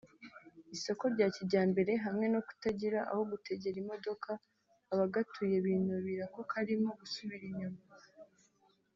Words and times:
isoko 0.75 1.03
rya 1.13 1.27
Kijyambere 1.35 1.91
hamwe 2.05 2.25
no 2.33 2.39
kutagira 2.47 2.99
aho 3.11 3.21
gutegera 3.31 3.77
imodoka 3.83 4.29
abagatuye 4.93 5.55
binubira 5.65 6.23
ko 6.33 6.41
karimo 6.51 6.89
gusubira 6.99 7.43
inyuma 7.51 7.81